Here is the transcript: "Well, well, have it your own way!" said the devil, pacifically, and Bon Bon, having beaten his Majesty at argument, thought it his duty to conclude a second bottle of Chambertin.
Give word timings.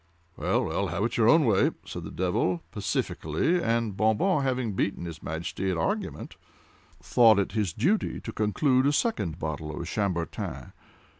"Well, 0.35 0.65
well, 0.65 0.87
have 0.87 1.03
it 1.03 1.15
your 1.15 1.29
own 1.29 1.45
way!" 1.45 1.69
said 1.85 2.03
the 2.05 2.09
devil, 2.09 2.63
pacifically, 2.71 3.61
and 3.61 3.95
Bon 3.95 4.17
Bon, 4.17 4.41
having 4.41 4.73
beaten 4.73 5.05
his 5.05 5.21
Majesty 5.21 5.69
at 5.69 5.77
argument, 5.77 6.37
thought 6.99 7.37
it 7.37 7.51
his 7.51 7.71
duty 7.71 8.19
to 8.21 8.31
conclude 8.31 8.87
a 8.87 8.93
second 8.93 9.37
bottle 9.37 9.79
of 9.79 9.85
Chambertin. 9.85 10.71